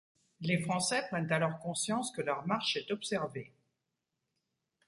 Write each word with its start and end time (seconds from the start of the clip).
Les 0.39 0.57
Français 0.57 1.03
prennent 1.11 1.31
alors 1.31 1.59
conscience 1.59 2.11
que 2.11 2.23
leur 2.23 2.47
marche 2.47 2.75
est 2.75 2.89
observée. 2.89 3.53